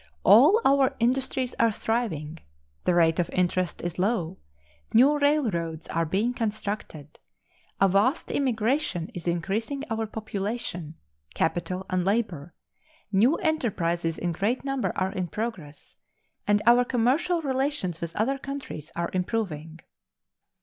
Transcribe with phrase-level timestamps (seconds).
[0.23, 2.39] All our industries are thriving;
[2.85, 4.39] the rate of interest is low;
[4.95, 7.19] new railroads are being constructed;
[7.79, 10.95] a vast immigration is increasing our population,
[11.35, 12.55] capital, and labor;
[13.11, 15.97] new enterprises in great number are in progress,
[16.47, 19.81] and our commercial relations with other countries are improving.